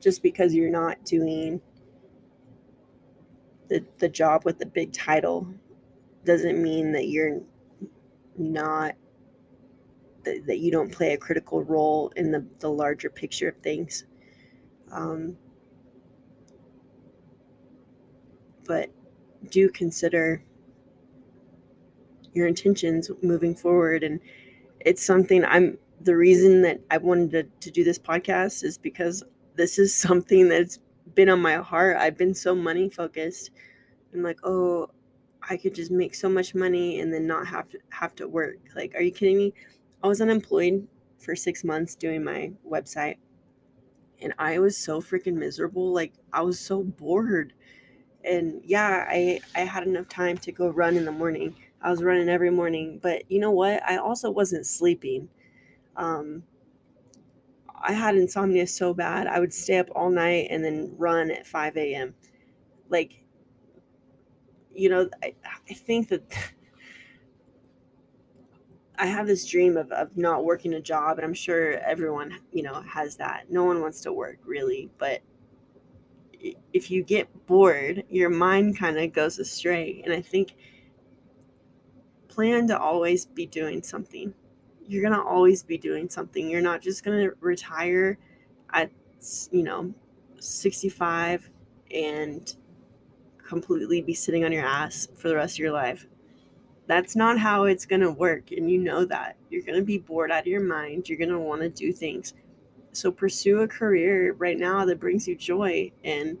Just 0.00 0.22
because 0.22 0.54
you're 0.54 0.70
not 0.70 1.04
doing 1.04 1.60
the, 3.68 3.84
the 3.98 4.08
job 4.08 4.44
with 4.44 4.58
the 4.58 4.66
big 4.66 4.92
title 4.92 5.46
doesn't 6.24 6.62
mean 6.62 6.92
that 6.92 7.08
you're 7.08 7.40
not 8.36 8.94
that, 10.24 10.46
that 10.46 10.58
you 10.58 10.70
don't 10.70 10.92
play 10.92 11.12
a 11.14 11.16
critical 11.16 11.64
role 11.64 12.12
in 12.16 12.30
the, 12.30 12.46
the 12.60 12.68
larger 12.68 13.10
picture 13.10 13.48
of 13.48 13.56
things 13.58 14.04
um, 14.92 15.36
but 18.66 18.90
do 19.50 19.68
consider 19.70 20.44
your 22.34 22.46
intentions 22.46 23.10
moving 23.22 23.54
forward 23.54 24.04
and 24.04 24.20
it's 24.84 25.04
something 25.04 25.44
I'm 25.44 25.78
the 26.00 26.16
reason 26.16 26.62
that 26.62 26.80
I 26.90 26.98
wanted 26.98 27.30
to, 27.30 27.42
to 27.60 27.70
do 27.70 27.84
this 27.84 27.98
podcast 27.98 28.64
is 28.64 28.76
because 28.78 29.22
this 29.54 29.78
is 29.78 29.94
something 30.08 30.48
that's 30.48 30.78
been 31.14 31.28
on 31.28 31.40
my 31.40 31.56
heart. 31.56 31.96
I've 31.96 32.16
been 32.16 32.34
so 32.34 32.54
money 32.54 32.88
focused. 32.88 33.50
I'm 34.12 34.22
like, 34.22 34.38
oh, 34.44 34.90
I 35.48 35.56
could 35.56 35.74
just 35.74 35.90
make 35.90 36.14
so 36.14 36.28
much 36.28 36.54
money 36.54 37.00
and 37.00 37.12
then 37.12 37.26
not 37.26 37.46
have 37.46 37.68
to 37.70 37.78
have 37.90 38.14
to 38.16 38.28
work. 38.28 38.58
Like, 38.76 38.94
are 38.94 39.02
you 39.02 39.10
kidding 39.10 39.36
me? 39.36 39.54
I 40.02 40.08
was 40.08 40.20
unemployed 40.20 40.86
for 41.18 41.36
six 41.36 41.64
months 41.64 41.94
doing 41.94 42.24
my 42.24 42.52
website 42.68 43.16
and 44.22 44.32
I 44.38 44.58
was 44.58 44.76
so 44.76 45.00
freaking 45.00 45.34
miserable. 45.34 45.92
Like 45.92 46.12
I 46.32 46.42
was 46.42 46.58
so 46.58 46.82
bored. 46.82 47.52
And 48.24 48.60
yeah, 48.64 49.04
I 49.08 49.40
I 49.54 49.60
had 49.60 49.86
enough 49.86 50.08
time 50.08 50.38
to 50.38 50.52
go 50.52 50.68
run 50.68 50.96
in 50.96 51.04
the 51.04 51.12
morning. 51.12 51.56
I 51.82 51.90
was 51.90 52.02
running 52.02 52.28
every 52.28 52.50
morning, 52.50 53.00
but 53.02 53.30
you 53.30 53.40
know 53.40 53.50
what? 53.50 53.82
I 53.88 53.96
also 53.96 54.30
wasn't 54.30 54.66
sleeping. 54.66 55.28
Um, 55.96 56.44
I 57.82 57.92
had 57.92 58.16
insomnia 58.16 58.66
so 58.66 58.94
bad, 58.94 59.26
I 59.26 59.40
would 59.40 59.52
stay 59.52 59.78
up 59.78 59.88
all 59.94 60.08
night 60.08 60.46
and 60.50 60.64
then 60.64 60.94
run 60.96 61.30
at 61.30 61.46
5 61.46 61.76
a.m. 61.76 62.14
Like, 62.88 63.24
you 64.72 64.88
know, 64.88 65.08
I, 65.22 65.34
I 65.68 65.74
think 65.74 66.08
that 66.08 66.22
I 68.98 69.06
have 69.06 69.26
this 69.26 69.44
dream 69.46 69.76
of, 69.76 69.90
of 69.90 70.16
not 70.16 70.44
working 70.44 70.74
a 70.74 70.80
job, 70.80 71.18
and 71.18 71.24
I'm 71.24 71.34
sure 71.34 71.78
everyone, 71.78 72.38
you 72.52 72.62
know, 72.62 72.82
has 72.82 73.16
that. 73.16 73.50
No 73.50 73.64
one 73.64 73.80
wants 73.80 74.00
to 74.02 74.12
work 74.12 74.38
really, 74.44 74.90
but 74.98 75.22
if 76.72 76.90
you 76.90 77.02
get 77.02 77.46
bored, 77.46 78.04
your 78.08 78.30
mind 78.30 78.78
kind 78.78 78.98
of 78.98 79.12
goes 79.12 79.38
astray. 79.38 80.02
And 80.04 80.12
I 80.12 80.20
think 80.20 80.54
plan 82.32 82.66
to 82.68 82.78
always 82.78 83.26
be 83.26 83.44
doing 83.44 83.82
something. 83.82 84.32
You're 84.86 85.02
going 85.02 85.14
to 85.14 85.22
always 85.22 85.62
be 85.62 85.76
doing 85.76 86.08
something. 86.08 86.48
You're 86.48 86.62
not 86.62 86.80
just 86.80 87.04
going 87.04 87.28
to 87.28 87.36
retire 87.40 88.18
at, 88.72 88.90
you 89.50 89.62
know, 89.62 89.92
65 90.40 91.50
and 91.94 92.56
completely 93.46 94.00
be 94.00 94.14
sitting 94.14 94.44
on 94.44 94.52
your 94.52 94.64
ass 94.64 95.08
for 95.14 95.28
the 95.28 95.36
rest 95.36 95.56
of 95.56 95.58
your 95.58 95.72
life. 95.72 96.06
That's 96.86 97.14
not 97.14 97.38
how 97.38 97.64
it's 97.64 97.84
going 97.84 98.00
to 98.00 98.10
work. 98.10 98.50
And 98.50 98.70
you 98.70 98.78
know 98.78 99.04
that. 99.04 99.36
You're 99.50 99.62
going 99.62 99.78
to 99.78 99.84
be 99.84 99.98
bored 99.98 100.32
out 100.32 100.40
of 100.40 100.46
your 100.46 100.62
mind. 100.62 101.08
You're 101.08 101.18
going 101.18 101.30
to 101.30 101.38
want 101.38 101.60
to 101.60 101.68
do 101.68 101.92
things. 101.92 102.32
So 102.92 103.12
pursue 103.12 103.60
a 103.60 103.68
career 103.68 104.32
right 104.32 104.58
now 104.58 104.86
that 104.86 104.98
brings 105.00 105.28
you 105.28 105.36
joy. 105.36 105.92
And 106.02 106.38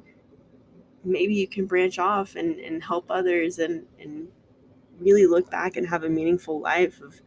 maybe 1.04 1.34
you 1.34 1.46
can 1.46 1.66
branch 1.66 1.98
off 1.98 2.34
and, 2.34 2.58
and 2.58 2.82
help 2.82 3.06
others 3.10 3.58
and, 3.58 3.84
and 4.00 4.28
really 5.02 5.26
look 5.26 5.50
back 5.50 5.76
and 5.76 5.86
have 5.86 6.04
a 6.04 6.08
meaningful 6.08 6.60
life 6.60 7.00
of, 7.00 7.20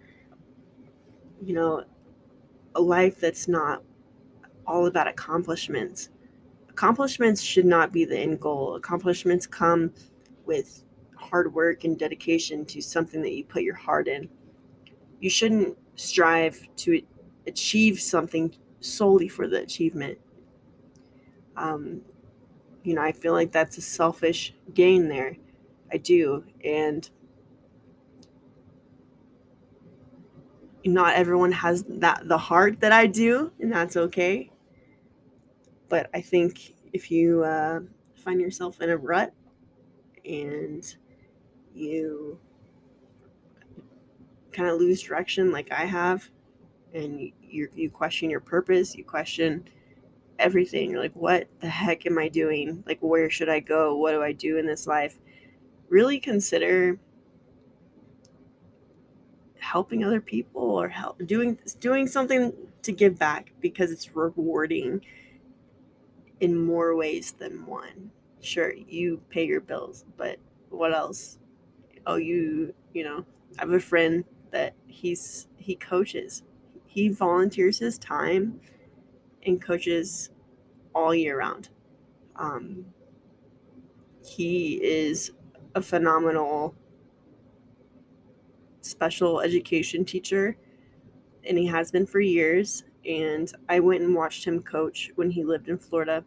you 1.44 1.53
know, 1.53 1.84
a 2.75 2.82
life 2.82 3.20
that's 3.20 3.48
not 3.48 3.84
all 4.67 4.88
about 4.88 5.08
accomplishments. 5.08 6.10
Accomplishments 6.70 7.41
should 7.41 7.65
not 7.65 7.91
be 7.91 8.05
the 8.05 8.17
end 8.17 8.39
goal. 8.39 8.75
Accomplishments 8.75 9.48
come 9.48 9.94
with 10.46 10.84
hard 11.15 11.53
work 11.53 11.84
and 11.84 11.98
dedication 11.98 12.65
to 12.65 12.82
something 12.82 13.22
that 13.22 13.34
you 13.34 13.44
put 13.44 13.63
your 13.63 13.75
heart 13.75 14.08
in. 14.08 14.29
You 15.20 15.29
shouldn't 15.29 15.77
strive 15.96 16.67
to 16.77 17.01
achieve 17.48 18.00
something 18.00 18.53
solely 18.82 19.27
for 19.27 19.48
the 19.48 19.62
achievement. 19.62 20.17
Um, 21.55 22.01
you 22.84 22.94
know, 22.94 23.01
I 23.01 23.12
feel 23.12 23.34
like 23.34 23.51
that's 23.51 23.77
a 23.77 23.82
selfish 23.82 24.53
gain 24.74 25.08
there. 25.08 25.38
I 25.91 25.98
do. 25.98 26.44
And 26.63 27.10
not 30.86 31.15
everyone 31.15 31.51
has 31.51 31.84
that 31.88 32.27
the 32.27 32.38
heart 32.38 32.80
that 32.82 32.92
I 32.92 33.08
do, 33.08 33.51
and 33.60 33.72
that's 33.72 33.98
okay. 33.98 34.51
But 35.89 36.10
I 36.13 36.22
think 36.22 36.75
if 36.94 37.12
you 37.12 37.44
uh, 37.44 37.82
find 38.15 38.39
yourself 38.39 38.82
in 38.82 38.89
a 38.89 38.98
rut 38.98 39.34
and 40.24 40.96
you 41.74 42.39
kind 44.51 44.70
of 44.70 44.80
lose 44.80 45.01
direction 45.01 45.51
like 45.51 45.72
I 45.72 45.86
have, 45.86 46.30
and 46.94 47.20
you 47.42 47.70
you 47.74 47.89
question 47.89 48.30
your 48.30 48.39
purpose, 48.39 48.96
you 48.96 49.04
question 49.04 49.68
everything. 50.38 50.92
You're 50.92 51.01
like, 51.01 51.15
what 51.15 51.48
the 51.62 51.70
heck 51.70 52.06
am 52.06 52.18
I 52.18 52.30
doing? 52.30 52.84
Like, 52.86 53.00
where 53.00 53.30
should 53.30 53.50
I 53.50 53.60
go? 53.60 53.98
What 53.98 54.12
do 54.12 54.22
I 54.22 54.34
do 54.34 54.58
in 54.58 54.65
this 54.68 54.86
life? 54.86 55.18
Really 55.89 56.20
consider 56.20 57.00
helping 59.65 60.03
other 60.03 60.22
people 60.22 60.62
or 60.62 60.88
help 60.88 61.17
doing 61.25 61.57
doing 61.79 62.05
something 62.05 62.53
to 62.84 62.91
give 62.91 63.17
back 63.17 63.51
because 63.62 63.91
it's 63.91 64.15
rewarding 64.15 65.01
in 66.39 66.55
more 66.55 66.95
ways 66.95 67.31
than 67.31 67.65
one. 67.65 68.12
Sure, 68.41 68.72
you 68.74 69.22
pay 69.29 69.43
your 69.43 69.62
bills, 69.62 70.05
but 70.17 70.38
what 70.69 70.93
else? 70.93 71.39
Oh, 72.05 72.17
you, 72.17 72.75
you 72.93 73.03
know, 73.03 73.25
I 73.57 73.63
have 73.63 73.72
a 73.72 73.79
friend 73.79 74.24
that 74.51 74.75
he's 74.86 75.48
he 75.57 75.75
coaches. 75.75 76.43
He 76.86 77.10
volunteers 77.10 77.79
his 77.79 77.98
time 77.98 78.62
and 79.48 79.60
coaches 79.60 80.29
all 80.93 81.15
year 81.15 81.39
round. 81.39 81.69
Um, 82.36 82.86
he 84.24 84.75
is 84.84 85.31
a 85.74 85.81
phenomenal 85.81 86.75
special 88.86 89.42
education 89.42 90.06
teacher, 90.06 90.58
and 91.48 91.58
he 91.58 91.65
has 91.68 91.92
been 91.92 92.06
for 92.06 92.20
years. 92.20 92.84
And 93.08 93.51
I 93.70 93.80
went 93.80 94.01
and 94.01 94.15
watched 94.15 94.46
him 94.46 94.62
coach 94.63 95.12
when 95.15 95.30
he 95.30 95.44
lived 95.44 95.70
in 95.70 95.77
Florida, 95.77 96.24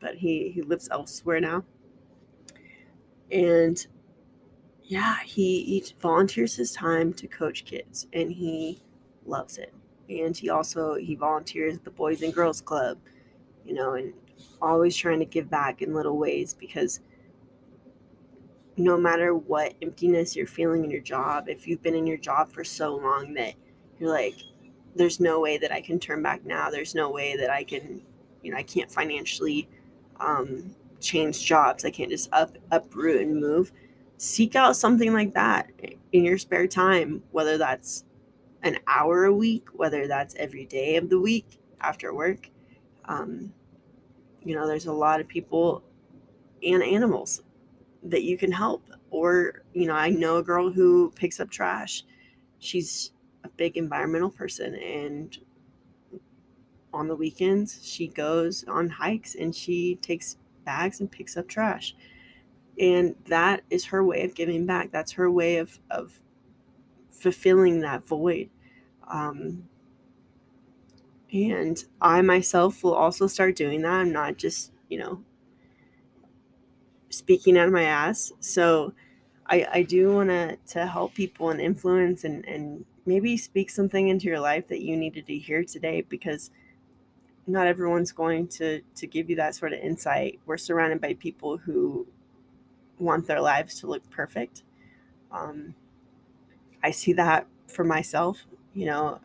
but 0.00 0.16
he, 0.16 0.50
he 0.50 0.62
lives 0.62 0.88
elsewhere 0.90 1.40
now. 1.40 1.64
And 3.30 3.86
yeah, 4.82 5.18
he, 5.24 5.62
he 5.64 5.84
volunteers 6.00 6.54
his 6.56 6.72
time 6.72 7.12
to 7.14 7.26
coach 7.26 7.64
kids, 7.64 8.06
and 8.12 8.32
he 8.32 8.82
loves 9.26 9.58
it. 9.58 9.72
And 10.08 10.36
he 10.36 10.48
also 10.48 10.94
he 10.94 11.14
volunteers 11.14 11.76
at 11.76 11.84
the 11.84 11.90
Boys 11.90 12.22
and 12.22 12.32
Girls 12.32 12.62
Club, 12.62 12.98
you 13.64 13.74
know, 13.74 13.94
and 13.94 14.14
always 14.62 14.96
trying 14.96 15.18
to 15.18 15.26
give 15.26 15.50
back 15.50 15.82
in 15.82 15.92
little 15.92 16.16
ways 16.16 16.54
because 16.54 17.00
no 18.78 18.96
matter 18.96 19.34
what 19.34 19.74
emptiness 19.82 20.36
you're 20.36 20.46
feeling 20.46 20.84
in 20.84 20.90
your 20.90 21.00
job, 21.00 21.48
if 21.48 21.66
you've 21.66 21.82
been 21.82 21.96
in 21.96 22.06
your 22.06 22.16
job 22.16 22.50
for 22.50 22.62
so 22.62 22.94
long 22.94 23.34
that 23.34 23.54
you're 23.98 24.10
like, 24.10 24.36
there's 24.94 25.20
no 25.20 25.40
way 25.40 25.58
that 25.58 25.72
I 25.72 25.80
can 25.80 25.98
turn 25.98 26.22
back 26.22 26.44
now. 26.46 26.70
There's 26.70 26.94
no 26.94 27.10
way 27.10 27.36
that 27.36 27.50
I 27.50 27.64
can, 27.64 28.02
you 28.42 28.52
know, 28.52 28.56
I 28.56 28.62
can't 28.62 28.90
financially 28.90 29.68
um, 30.20 30.74
change 31.00 31.44
jobs. 31.44 31.84
I 31.84 31.90
can't 31.90 32.10
just 32.10 32.32
up 32.32 32.56
uproot 32.70 33.20
and 33.20 33.40
move. 33.40 33.72
Seek 34.16 34.56
out 34.56 34.76
something 34.76 35.12
like 35.12 35.34
that 35.34 35.70
in 36.12 36.24
your 36.24 36.38
spare 36.38 36.66
time, 36.66 37.22
whether 37.32 37.58
that's 37.58 38.04
an 38.62 38.78
hour 38.86 39.24
a 39.24 39.32
week, 39.32 39.68
whether 39.74 40.06
that's 40.06 40.34
every 40.36 40.64
day 40.66 40.96
of 40.96 41.10
the 41.10 41.20
week 41.20 41.60
after 41.80 42.14
work. 42.14 42.48
Um, 43.04 43.52
you 44.42 44.54
know, 44.54 44.66
there's 44.66 44.86
a 44.86 44.92
lot 44.92 45.20
of 45.20 45.28
people 45.28 45.82
and 46.62 46.82
animals 46.82 47.42
that 48.04 48.22
you 48.22 48.38
can 48.38 48.52
help. 48.52 48.84
Or, 49.10 49.62
you 49.72 49.86
know, 49.86 49.94
I 49.94 50.10
know 50.10 50.36
a 50.36 50.42
girl 50.42 50.70
who 50.70 51.10
picks 51.16 51.40
up 51.40 51.50
trash. 51.50 52.04
She's 52.58 53.12
a 53.44 53.48
big 53.48 53.76
environmental 53.76 54.30
person 54.30 54.74
and 54.74 55.36
on 56.92 57.06
the 57.06 57.14
weekends 57.14 57.80
she 57.84 58.08
goes 58.08 58.64
on 58.64 58.88
hikes 58.88 59.34
and 59.34 59.54
she 59.54 59.96
takes 59.96 60.36
bags 60.64 61.00
and 61.00 61.10
picks 61.10 61.36
up 61.36 61.48
trash. 61.48 61.94
And 62.80 63.14
that 63.26 63.62
is 63.70 63.86
her 63.86 64.04
way 64.04 64.24
of 64.24 64.34
giving 64.34 64.66
back. 64.66 64.90
That's 64.92 65.12
her 65.12 65.30
way 65.30 65.56
of 65.56 65.78
of 65.90 66.20
fulfilling 67.10 67.80
that 67.80 68.06
void. 68.06 68.50
Um, 69.08 69.68
and 71.32 71.82
I 72.00 72.22
myself 72.22 72.82
will 72.84 72.94
also 72.94 73.26
start 73.26 73.56
doing 73.56 73.82
that. 73.82 73.92
I'm 73.92 74.12
not 74.12 74.36
just, 74.36 74.72
you 74.88 74.98
know, 74.98 75.22
speaking 77.10 77.58
out 77.58 77.66
of 77.66 77.72
my 77.72 77.84
ass. 77.84 78.32
So 78.40 78.92
I, 79.46 79.66
I 79.72 79.82
do 79.82 80.12
want 80.12 80.28
to 80.30 80.56
to 80.74 80.86
help 80.86 81.14
people 81.14 81.50
and 81.50 81.60
influence 81.60 82.24
and, 82.24 82.44
and 82.46 82.84
maybe 83.06 83.36
speak 83.36 83.70
something 83.70 84.08
into 84.08 84.26
your 84.26 84.40
life 84.40 84.68
that 84.68 84.82
you 84.82 84.96
needed 84.96 85.26
to 85.26 85.38
hear 85.38 85.64
today 85.64 86.02
because 86.02 86.50
not 87.46 87.66
everyone's 87.66 88.12
going 88.12 88.46
to 88.46 88.82
to 88.94 89.06
give 89.06 89.30
you 89.30 89.36
that 89.36 89.54
sort 89.54 89.72
of 89.72 89.80
insight. 89.80 90.38
We're 90.46 90.58
surrounded 90.58 91.00
by 91.00 91.14
people 91.14 91.56
who 91.56 92.06
want 92.98 93.26
their 93.26 93.40
lives 93.40 93.80
to 93.80 93.86
look 93.86 94.08
perfect. 94.10 94.62
Um, 95.32 95.74
I 96.82 96.90
see 96.90 97.14
that 97.14 97.46
for 97.68 97.84
myself. 97.84 98.44
You 98.74 98.86
know, 98.86 99.20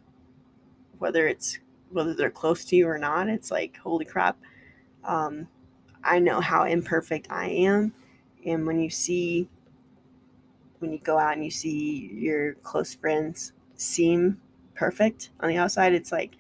whether 0.99 1.27
it's 1.27 1.59
whether 1.91 2.13
they're 2.13 2.31
close 2.31 2.63
to 2.65 2.75
you 2.75 2.87
or 2.87 2.97
not, 2.97 3.27
it's 3.27 3.51
like 3.51 3.77
holy 3.77 4.05
crap. 4.05 4.37
Um, 5.03 5.47
I 6.03 6.19
know 6.19 6.41
how 6.41 6.63
imperfect 6.63 7.27
I 7.29 7.47
am. 7.49 7.93
And 8.45 8.67
when 8.67 8.79
you 8.79 8.89
see, 8.89 9.47
when 10.79 10.91
you 10.91 10.99
go 10.99 11.17
out 11.17 11.33
and 11.33 11.43
you 11.43 11.51
see 11.51 12.11
your 12.13 12.55
close 12.55 12.93
friends 12.93 13.53
seem 13.75 14.39
perfect 14.75 15.31
on 15.39 15.49
the 15.49 15.57
outside, 15.57 15.93
it's 15.93 16.11
like 16.11 16.35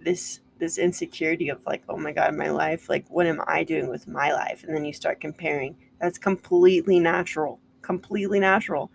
this 0.00 0.40
this 0.58 0.78
insecurity 0.78 1.48
of 1.48 1.64
like, 1.66 1.82
oh 1.88 1.96
my 1.96 2.12
god, 2.12 2.34
my 2.34 2.48
life, 2.50 2.88
like 2.88 3.04
what 3.08 3.26
am 3.26 3.42
I 3.46 3.64
doing 3.64 3.88
with 3.88 4.06
my 4.06 4.32
life? 4.32 4.64
And 4.64 4.74
then 4.74 4.84
you 4.84 4.92
start 4.92 5.20
comparing. 5.20 5.76
That's 6.00 6.18
completely 6.18 7.00
natural. 7.00 7.58
Completely 7.82 8.40
natural. 8.40 8.90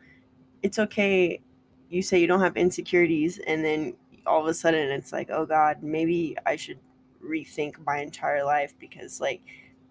It's 0.64 0.80
okay. 0.80 1.42
You 1.90 2.02
say 2.02 2.20
you 2.20 2.28
don't 2.28 2.42
have 2.42 2.58
insecurities, 2.58 3.40
and 3.48 3.64
then 3.64 3.96
all 4.26 4.42
of 4.42 4.48
a 4.48 4.54
sudden 4.54 4.90
it's 4.90 5.12
like, 5.12 5.30
oh 5.32 5.46
god, 5.46 5.84
maybe 5.84 6.38
I 6.46 6.56
should 6.56 6.80
rethink 7.24 7.76
my 7.86 8.00
entire 8.00 8.44
life 8.44 8.74
because 8.80 9.20
like 9.20 9.42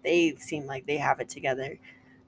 they 0.03 0.35
seem 0.37 0.65
like 0.65 0.85
they 0.85 0.97
have 0.97 1.19
it 1.19 1.29
together. 1.29 1.77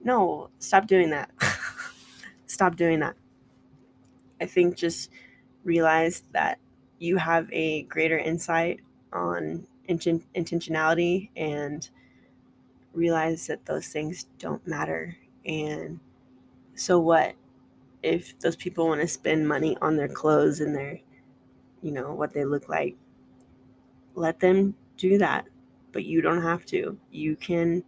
No, 0.04 0.50
stop 0.60 0.88
doing 0.88 1.10
that. 1.12 1.32
stop 2.48 2.76
doing 2.76 3.00
that. 3.00 3.16
I 4.40 4.46
think 4.46 4.76
just 4.76 5.12
realize 5.64 6.24
that 6.34 6.60
you 7.00 7.18
have 7.18 7.48
a 7.52 7.84
greater 7.84 8.18
insight 8.18 8.80
on 9.14 9.68
inten- 9.90 10.26
intentionality 10.36 11.30
and 11.36 11.88
realize 12.94 13.48
that 13.48 13.66
those 13.66 13.88
things 13.88 14.26
don't 14.40 14.66
matter. 14.68 15.16
And 15.46 16.00
so 16.76 17.00
what 17.00 17.36
if 18.04 18.38
those 18.40 18.56
people 18.56 18.88
want 18.88 19.02
to 19.02 19.08
spend 19.08 19.48
money 19.48 19.78
on 19.82 19.96
their 19.96 20.08
clothes 20.08 20.60
and 20.60 20.76
their, 20.76 21.00
you 21.82 21.92
know, 21.92 22.14
what 22.14 22.34
they 22.34 22.46
look 22.46 22.70
like? 22.70 22.96
Let 24.16 24.40
them 24.40 24.76
do 24.98 25.18
that 25.20 25.48
but 25.92 26.06
you 26.06 26.22
don't 26.22 26.42
have 26.42 26.66
to. 26.68 26.98
You 27.12 27.36
can 27.36 27.84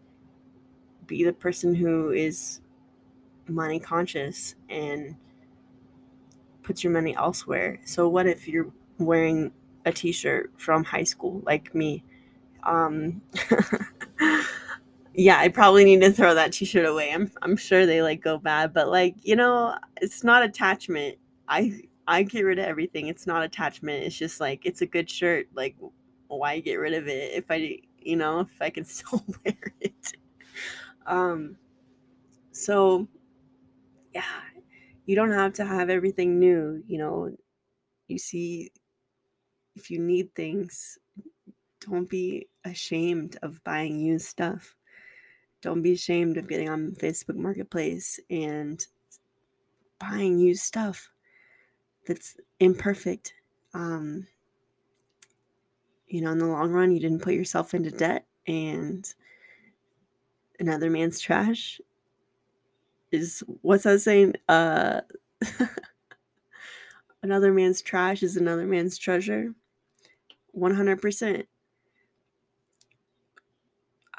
be 1.07 1.23
the 1.23 1.33
person 1.33 1.75
who 1.75 2.11
is 2.11 2.61
money 3.47 3.79
conscious 3.79 4.55
and 4.69 5.15
puts 6.63 6.83
your 6.83 6.93
money 6.93 7.15
elsewhere. 7.15 7.79
So 7.85 8.07
what 8.07 8.25
if 8.25 8.47
you're 8.47 8.71
wearing 8.97 9.51
a 9.85 9.91
t-shirt 9.91 10.51
from 10.57 10.83
high 10.83 11.03
school 11.03 11.41
like 11.45 11.73
me? 11.75 12.03
Um, 12.63 13.21
yeah, 15.13 15.39
I 15.39 15.49
probably 15.49 15.83
need 15.83 16.01
to 16.01 16.11
throw 16.11 16.33
that 16.33 16.53
t-shirt 16.53 16.85
away. 16.85 17.11
I'm 17.11 17.29
I'm 17.41 17.57
sure 17.57 17.85
they 17.85 18.01
like 18.01 18.21
go 18.21 18.37
bad, 18.37 18.73
but 18.73 18.89
like, 18.89 19.15
you 19.21 19.35
know, 19.35 19.75
it's 20.01 20.23
not 20.23 20.43
attachment. 20.43 21.17
I 21.47 21.81
I 22.07 22.23
get 22.23 22.41
rid 22.41 22.59
of 22.59 22.65
everything. 22.65 23.07
It's 23.07 23.27
not 23.27 23.43
attachment. 23.43 24.03
It's 24.03 24.17
just 24.17 24.39
like 24.39 24.65
it's 24.65 24.81
a 24.81 24.85
good 24.85 25.09
shirt. 25.09 25.47
Like 25.53 25.75
why 26.27 26.59
get 26.59 26.75
rid 26.75 26.93
of 26.93 27.07
it 27.07 27.33
if 27.33 27.45
I 27.49 27.79
you 28.05 28.15
know, 28.15 28.41
if 28.41 28.61
I 28.61 28.69
can 28.69 28.85
still 28.95 29.23
wear 29.43 29.73
it. 29.81 30.13
Um 31.05 31.57
so 32.51 33.07
yeah, 34.13 34.41
you 35.05 35.15
don't 35.15 35.31
have 35.31 35.53
to 35.53 35.65
have 35.65 35.89
everything 35.89 36.39
new, 36.39 36.83
you 36.87 36.97
know. 36.97 37.35
You 38.07 38.17
see 38.19 38.71
if 39.75 39.89
you 39.89 39.99
need 39.99 40.35
things, 40.35 40.99
don't 41.79 42.09
be 42.09 42.47
ashamed 42.63 43.37
of 43.41 43.63
buying 43.63 43.99
used 43.99 44.27
stuff 44.27 44.75
don't 45.63 45.81
be 45.81 45.93
ashamed 45.93 46.37
of 46.37 46.49
getting 46.49 46.69
on 46.69 46.91
Facebook 46.99 47.37
Marketplace 47.37 48.19
and 48.29 48.85
buying 49.97 50.37
used 50.37 50.61
stuff 50.61 51.09
that's 52.05 52.35
imperfect. 52.59 53.33
Um, 53.73 54.27
you 56.13 56.21
know, 56.21 56.31
in 56.31 56.37
the 56.37 56.45
long 56.45 56.71
run, 56.71 56.91
you 56.91 56.99
didn't 56.99 57.23
put 57.23 57.33
yourself 57.33 57.73
into 57.73 57.89
debt, 57.89 58.27
and 58.45 59.11
another 60.59 60.91
man's 60.91 61.19
trash 61.19 61.81
is 63.11 63.43
what's 63.63 63.83
that 63.85 63.99
saying? 63.99 64.35
Uh, 64.47 65.01
another 67.23 67.51
man's 67.51 67.81
trash 67.81 68.21
is 68.21 68.37
another 68.37 68.67
man's 68.67 68.95
treasure. 68.99 69.55
100%. 70.55 71.47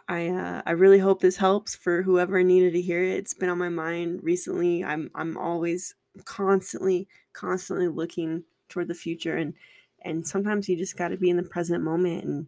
I 0.09 0.29
uh, 0.29 0.63
I 0.67 0.73
really 0.73 0.99
hope 0.99 1.21
this 1.21 1.37
helps 1.37 1.77
for 1.77 2.03
whoever 2.03 2.43
needed 2.43 2.73
to 2.73 2.83
hear 2.83 3.05
it. 3.05 3.19
It's 3.19 3.35
been 3.35 3.49
on 3.49 3.59
my 3.59 3.69
mind 3.69 4.19
recently. 4.25 4.83
I'm 4.83 5.13
I'm 5.15 5.39
always 5.39 5.95
constantly 6.25 7.07
constantly 7.33 7.87
looking 7.87 8.43
toward 8.69 8.89
the 8.89 8.95
future 8.95 9.37
and 9.37 9.55
and 10.05 10.27
sometimes 10.27 10.69
you 10.69 10.77
just 10.77 10.97
got 10.97 11.09
to 11.09 11.17
be 11.17 11.31
in 11.31 11.37
the 11.37 11.43
present 11.43 11.83
moment 11.83 12.25
and 12.25 12.47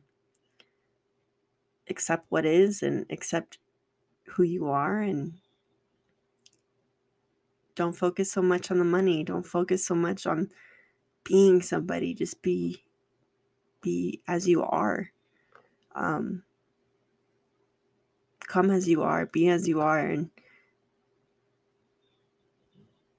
accept 1.88 2.26
what 2.28 2.44
is 2.44 2.82
and 2.82 3.06
accept 3.10 3.58
who 4.24 4.42
you 4.42 4.68
are 4.68 5.00
and 5.00 5.34
don't 7.74 7.92
focus 7.92 8.32
so 8.32 8.42
much 8.42 8.70
on 8.70 8.78
the 8.78 8.84
money. 8.84 9.22
Don't 9.22 9.46
focus 9.46 9.86
so 9.86 9.94
much 9.94 10.26
on 10.26 10.50
being 11.24 11.60
somebody. 11.60 12.14
Just 12.14 12.42
be 12.42 12.82
be 13.82 14.22
as 14.26 14.48
you 14.48 14.62
are. 14.62 15.10
Um 15.94 16.42
come 18.40 18.70
as 18.70 18.88
you 18.88 19.02
are, 19.02 19.26
be 19.26 19.48
as 19.48 19.68
you 19.68 19.80
are, 19.80 19.98
and 19.98 20.30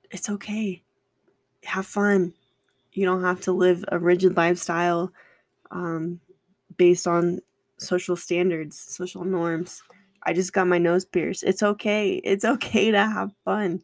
it's 0.09 0.29
okay. 0.29 0.81
Have 1.63 1.85
fun. 1.85 2.33
You 2.97 3.05
don't 3.05 3.23
have 3.23 3.41
to 3.41 3.51
live 3.51 3.85
a 3.89 3.99
rigid 3.99 4.35
lifestyle 4.35 5.11
um, 5.71 6.19
based 6.77 7.07
on 7.07 7.39
social 7.77 8.15
standards, 8.15 8.77
social 8.77 9.23
norms. 9.23 9.83
I 10.23 10.33
just 10.33 10.53
got 10.53 10.67
my 10.67 10.77
nose 10.77 11.05
pierced. 11.05 11.43
It's 11.43 11.63
okay. 11.63 12.15
It's 12.23 12.43
okay 12.43 12.91
to 12.91 12.99
have 12.99 13.33
fun. 13.45 13.83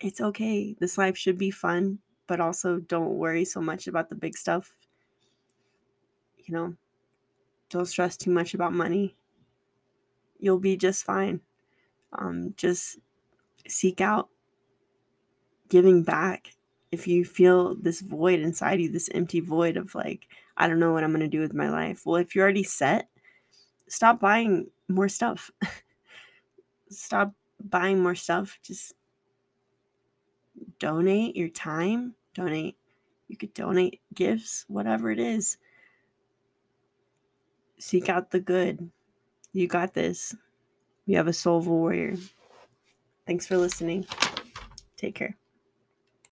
It's 0.00 0.20
okay. 0.20 0.74
This 0.78 0.98
life 0.98 1.16
should 1.16 1.38
be 1.38 1.50
fun, 1.50 1.98
but 2.26 2.40
also 2.40 2.80
don't 2.80 3.14
worry 3.14 3.44
so 3.44 3.60
much 3.60 3.86
about 3.86 4.08
the 4.08 4.16
big 4.16 4.36
stuff. 4.36 4.76
You 6.44 6.54
know, 6.54 6.74
don't 7.70 7.86
stress 7.86 8.16
too 8.16 8.30
much 8.30 8.54
about 8.54 8.74
money 8.74 9.16
you'll 10.44 10.58
be 10.58 10.76
just 10.76 11.04
fine. 11.04 11.40
Um, 12.12 12.54
just 12.56 12.98
seek 13.66 14.00
out 14.00 14.28
giving 15.68 16.02
back. 16.02 16.53
If 16.94 17.08
you 17.08 17.24
feel 17.24 17.74
this 17.74 18.00
void 18.00 18.38
inside 18.38 18.80
you, 18.80 18.88
this 18.88 19.10
empty 19.12 19.40
void 19.40 19.76
of 19.76 19.96
like, 19.96 20.28
I 20.56 20.68
don't 20.68 20.78
know 20.78 20.92
what 20.92 21.02
I'm 21.02 21.10
going 21.10 21.20
to 21.20 21.28
do 21.28 21.40
with 21.40 21.52
my 21.52 21.68
life. 21.68 22.06
Well, 22.06 22.16
if 22.16 22.34
you're 22.34 22.44
already 22.44 22.62
set, 22.62 23.08
stop 23.88 24.20
buying 24.20 24.68
more 24.88 25.08
stuff. 25.08 25.50
stop 26.90 27.34
buying 27.68 28.00
more 28.00 28.14
stuff. 28.14 28.60
Just 28.62 28.94
donate 30.78 31.34
your 31.34 31.48
time, 31.48 32.14
donate. 32.32 32.76
You 33.26 33.36
could 33.36 33.54
donate 33.54 34.00
gifts, 34.14 34.64
whatever 34.68 35.10
it 35.10 35.18
is. 35.18 35.58
Seek 37.78 38.08
out 38.08 38.30
the 38.30 38.38
good. 38.38 38.88
You 39.52 39.66
got 39.66 39.94
this. 39.94 40.32
You 41.06 41.16
have 41.16 41.26
a 41.26 41.32
soul 41.32 41.58
of 41.58 41.66
a 41.66 41.70
warrior. 41.70 42.14
Thanks 43.26 43.46
for 43.46 43.56
listening. 43.56 44.06
Take 44.96 45.16
care. 45.16 45.36